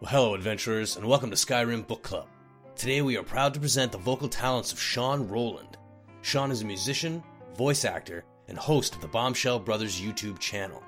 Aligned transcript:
Well, 0.00 0.12
hello, 0.12 0.34
adventurers, 0.34 0.96
and 0.96 1.04
welcome 1.04 1.28
to 1.28 1.36
Skyrim 1.36 1.86
Book 1.86 2.02
Club. 2.02 2.26
Today 2.74 3.02
we 3.02 3.18
are 3.18 3.22
proud 3.22 3.52
to 3.52 3.60
present 3.60 3.92
the 3.92 3.98
vocal 3.98 4.30
talents 4.30 4.72
of 4.72 4.80
Sean 4.80 5.28
Rowland. 5.28 5.76
Sean 6.22 6.50
is 6.50 6.62
a 6.62 6.64
musician, 6.64 7.22
voice 7.54 7.84
actor, 7.84 8.24
and 8.48 8.56
host 8.56 8.94
of 8.94 9.02
the 9.02 9.08
Bombshell 9.08 9.60
Brothers 9.60 10.00
YouTube 10.00 10.38
channel. 10.38 10.82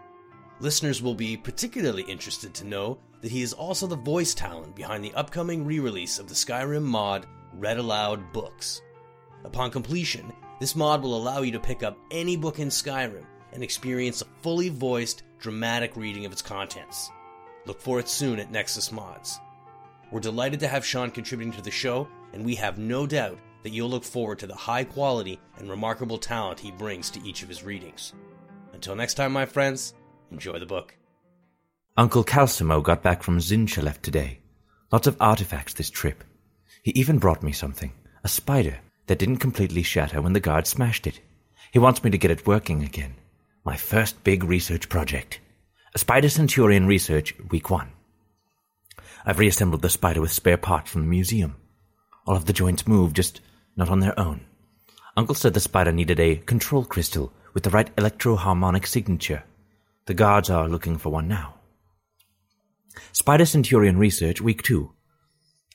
Listeners 0.60 1.02
will 1.02 1.14
be 1.14 1.36
particularly 1.36 2.04
interested 2.04 2.54
to 2.54 2.64
know 2.64 3.00
that 3.20 3.30
he 3.30 3.42
is 3.42 3.52
also 3.52 3.86
the 3.86 3.96
voice 3.96 4.32
talent 4.32 4.74
behind 4.74 5.04
the 5.04 5.12
upcoming 5.12 5.66
re 5.66 5.78
release 5.78 6.18
of 6.18 6.26
the 6.26 6.34
Skyrim 6.34 6.82
mod 6.82 7.26
Read 7.52 7.76
Aloud 7.76 8.32
Books. 8.32 8.80
Upon 9.44 9.70
completion, 9.70 10.32
this 10.58 10.74
mod 10.74 11.02
will 11.02 11.18
allow 11.18 11.42
you 11.42 11.52
to 11.52 11.60
pick 11.60 11.82
up 11.82 11.98
any 12.10 12.34
book 12.34 12.60
in 12.60 12.68
Skyrim 12.68 13.26
and 13.52 13.62
experience 13.62 14.22
a 14.22 14.26
fully 14.40 14.70
voiced, 14.70 15.22
dramatic 15.38 15.98
reading 15.98 16.24
of 16.24 16.32
its 16.32 16.40
contents. 16.40 17.10
Look 17.66 17.80
for 17.80 18.00
it 18.00 18.08
soon 18.08 18.38
at 18.38 18.50
Nexus 18.50 18.90
Mods. 18.90 19.38
We're 20.10 20.20
delighted 20.20 20.60
to 20.60 20.68
have 20.68 20.84
Sean 20.84 21.10
contributing 21.10 21.52
to 21.54 21.62
the 21.62 21.70
show, 21.70 22.08
and 22.32 22.44
we 22.44 22.54
have 22.56 22.78
no 22.78 23.06
doubt 23.06 23.38
that 23.62 23.70
you'll 23.70 23.88
look 23.88 24.04
forward 24.04 24.38
to 24.40 24.46
the 24.46 24.54
high 24.54 24.84
quality 24.84 25.40
and 25.58 25.70
remarkable 25.70 26.18
talent 26.18 26.58
he 26.58 26.70
brings 26.72 27.08
to 27.10 27.22
each 27.26 27.42
of 27.42 27.48
his 27.48 27.62
readings. 27.62 28.12
Until 28.72 28.96
next 28.96 29.14
time, 29.14 29.32
my 29.32 29.46
friends, 29.46 29.94
enjoy 30.30 30.58
the 30.58 30.66
book. 30.66 30.96
Uncle 31.96 32.24
Calcemo 32.24 32.82
got 32.82 33.02
back 33.02 33.22
from 33.22 33.38
Mzinchaleft 33.38 34.02
today. 34.02 34.40
Lots 34.90 35.06
of 35.06 35.16
artifacts 35.20 35.74
this 35.74 35.90
trip. 35.90 36.24
He 36.82 36.90
even 36.92 37.18
brought 37.18 37.42
me 37.42 37.52
something 37.52 37.92
a 38.24 38.28
spider 38.28 38.78
that 39.06 39.18
didn't 39.18 39.38
completely 39.38 39.82
shatter 39.82 40.22
when 40.22 40.32
the 40.32 40.40
guard 40.40 40.66
smashed 40.66 41.06
it. 41.06 41.20
He 41.72 41.78
wants 41.78 42.04
me 42.04 42.10
to 42.10 42.18
get 42.18 42.30
it 42.30 42.46
working 42.46 42.82
again. 42.82 43.14
My 43.64 43.76
first 43.76 44.22
big 44.24 44.44
research 44.44 44.88
project. 44.88 45.40
Spider 45.94 46.30
Centurion 46.30 46.86
Research, 46.86 47.34
Week 47.50 47.68
1. 47.68 47.86
I've 49.26 49.38
reassembled 49.38 49.82
the 49.82 49.90
spider 49.90 50.22
with 50.22 50.32
spare 50.32 50.56
parts 50.56 50.90
from 50.90 51.02
the 51.02 51.06
museum. 51.06 51.56
All 52.26 52.34
of 52.34 52.46
the 52.46 52.54
joints 52.54 52.86
move, 52.86 53.12
just 53.12 53.42
not 53.76 53.90
on 53.90 54.00
their 54.00 54.18
own. 54.18 54.40
Uncle 55.18 55.34
said 55.34 55.52
the 55.52 55.60
spider 55.60 55.92
needed 55.92 56.18
a 56.18 56.36
control 56.36 56.86
crystal 56.86 57.30
with 57.52 57.64
the 57.64 57.70
right 57.70 57.94
electroharmonic 57.96 58.86
signature. 58.86 59.44
The 60.06 60.14
guards 60.14 60.48
are 60.48 60.66
looking 60.66 60.96
for 60.96 61.10
one 61.10 61.28
now. 61.28 61.56
Spider 63.12 63.44
Centurion 63.44 63.98
Research, 63.98 64.40
Week 64.40 64.62
2. 64.62 64.90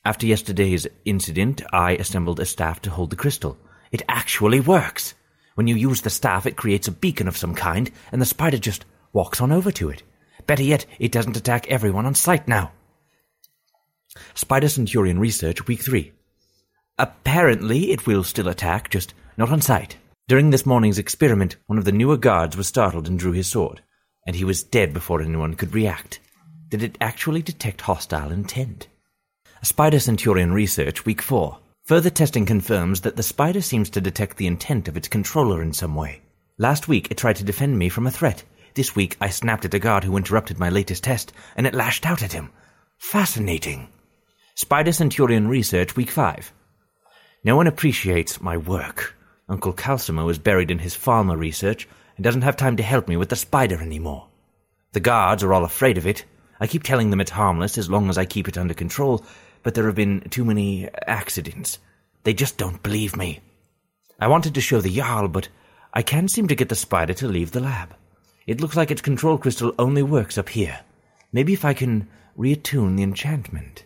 After 0.04 0.26
yesterday's 0.26 0.88
incident, 1.06 1.62
I 1.72 1.92
assembled 1.92 2.40
a 2.40 2.46
staff 2.48 2.82
to 2.82 2.90
hold 2.90 3.12
the 3.12 3.16
crystal. 3.16 3.56
It 3.92 4.02
actually 4.10 4.62
works! 4.62 5.14
When 5.54 5.68
you 5.68 5.76
use 5.76 6.02
the 6.02 6.10
staff, 6.10 6.48
it 6.48 6.58
creates 6.58 6.88
a 6.88 6.92
beacon 6.92 7.28
of 7.28 7.38
some 7.38 7.54
kind, 7.54 7.92
and 8.12 8.20
the 8.20 8.26
spider 8.26 8.58
just 8.58 8.84
walks 9.14 9.42
on 9.42 9.52
over 9.52 9.72
to 9.72 9.90
it. 9.90 10.04
Better 10.48 10.64
yet, 10.64 10.86
it 10.98 11.12
doesn't 11.12 11.38
attack 11.38 11.68
everyone 11.68 12.06
on 12.06 12.16
sight 12.16 12.48
now. 12.48 12.72
Spider 14.34 14.70
Centurion 14.70 15.20
Research, 15.20 15.68
Week 15.68 15.82
3. 15.82 16.12
Apparently, 16.98 17.92
it 17.92 18.08
will 18.08 18.24
still 18.24 18.48
attack, 18.48 18.90
just 18.90 19.14
not 19.38 19.52
on 19.52 19.62
sight. 19.62 19.98
During 20.28 20.50
this 20.50 20.66
morning's 20.66 20.98
experiment, 20.98 21.58
one 21.68 21.78
of 21.78 21.86
the 21.86 21.92
newer 21.92 22.18
guards 22.18 22.58
was 22.58 22.68
startled 22.68 23.08
and 23.08 23.20
drew 23.20 23.34
his 23.34 23.48
sword, 23.48 23.82
and 24.26 24.36
he 24.36 24.44
was 24.44 24.64
dead 24.64 24.94
before 24.94 25.22
anyone 25.22 25.54
could 25.54 25.76
react. 25.76 26.20
Did 26.70 26.82
it 26.82 26.98
actually 27.00 27.42
detect 27.42 27.82
hostile 27.82 28.32
intent? 28.32 28.88
Spider 29.62 30.00
Centurion 30.00 30.54
Research, 30.54 31.06
Week 31.06 31.22
4. 31.22 31.60
Further 31.86 32.10
testing 32.10 32.46
confirms 32.46 33.02
that 33.02 33.16
the 33.16 33.24
spider 33.24 33.62
seems 33.62 33.90
to 33.92 34.02
detect 34.02 34.38
the 34.38 34.48
intent 34.48 34.88
of 34.88 34.98
its 34.98 35.08
controller 35.08 35.62
in 35.62 35.74
some 35.74 35.96
way. 35.96 36.22
Last 36.58 36.88
week, 36.88 37.10
it 37.12 37.18
tried 37.18 37.38
to 37.38 37.44
defend 37.44 37.78
me 37.78 37.90
from 37.90 38.08
a 38.08 38.12
threat. 38.12 38.44
This 38.78 38.96
week, 38.96 39.18
I 39.20 39.32
snapped 39.32 39.66
at 39.66 39.74
a 39.74 39.80
guard 39.80 40.04
who 40.04 40.18
interrupted 40.18 40.60
my 40.60 40.70
latest 40.70 41.04
test, 41.04 41.34
and 41.56 41.66
it 41.66 41.74
lashed 41.74 42.06
out 42.06 42.22
at 42.22 42.34
him. 42.34 42.52
Fascinating. 43.00 43.88
Spider 44.54 44.92
Centurion 44.92 45.48
Research, 45.48 45.96
Week 45.96 46.12
5. 46.12 46.54
No 47.44 47.56
one 47.56 47.66
appreciates 47.66 48.40
my 48.40 48.56
work. 48.56 49.16
Uncle 49.50 49.74
Calcemo 49.74 50.30
is 50.30 50.38
buried 50.38 50.70
in 50.70 50.78
his 50.78 50.96
Dwemer 50.96 51.36
research 51.36 51.90
and 52.18 52.24
doesn't 52.24 52.44
have 52.44 52.56
time 52.56 52.78
to 52.78 52.84
help 52.84 53.08
me 53.08 53.18
with 53.18 53.30
the 53.30 53.36
spider 53.36 53.82
anymore. 53.82 54.28
The 54.92 55.00
guards 55.00 55.42
are 55.42 55.54
all 55.56 55.66
afraid 55.66 55.98
of 55.98 56.06
it. 56.06 56.26
I 56.60 56.68
keep 56.68 56.84
telling 56.84 57.10
them 57.10 57.20
it's 57.20 57.32
harmless 57.32 57.80
as 57.80 57.90
long 57.90 58.12
as 58.12 58.18
I 58.20 58.26
keep 58.26 58.48
it 58.48 58.60
under 58.60 58.76
control, 58.76 59.26
but 59.64 59.74
there 59.74 59.88
have 59.88 59.96
been 59.96 60.22
too 60.30 60.46
many 60.46 60.88
accidents. 61.08 61.80
They 62.26 62.36
just 62.36 62.60
don't 62.60 62.84
believe 62.84 63.16
me. 63.16 63.40
I 64.20 64.28
wanted 64.28 64.54
to 64.54 64.62
show 64.62 64.82
the 64.82 64.96
Jarl, 64.96 65.30
but 65.30 65.50
I 65.96 66.04
can't 66.04 66.30
seem 66.30 66.48
to 66.50 66.56
get 66.56 66.70
the 66.70 66.76
spider 66.76 67.16
to 67.16 67.28
leave 67.28 67.50
the 67.50 67.60
lab. 67.60 67.96
It 68.48 68.62
looks 68.62 68.78
like 68.78 68.90
its 68.90 69.02
control 69.02 69.38
crystal 69.38 69.76
only 69.78 70.02
works 70.02 70.38
up 70.38 70.50
here. 70.50 70.80
Maybe 71.34 71.52
if 71.52 71.66
I 71.66 71.74
can 71.74 72.08
reattune 72.38 72.96
the 72.96 73.04
enchantment. 73.04 73.84